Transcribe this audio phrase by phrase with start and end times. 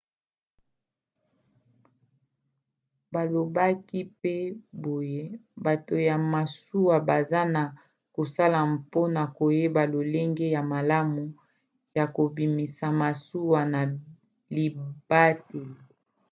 [3.13, 4.35] balobaki pe
[4.81, 5.23] boye
[5.65, 7.63] bato ya masuwa baza na
[8.15, 11.23] kosala mpona koyeba lolenge ya malamu
[11.97, 13.81] ya kobimisa masuwa na
[14.55, 15.75] libateli